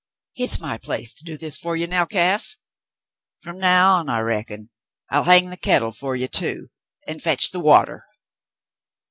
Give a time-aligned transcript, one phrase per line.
[0.33, 2.57] "Hit's my place to do this fer you now, Cass.
[3.45, 4.71] F'om now on— I reckon.
[5.11, 6.69] I'll hang the kittle fer ye, too,
[7.07, 8.03] an' fetch the water."